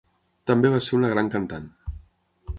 [0.51, 1.71] També va ser una gran cantant.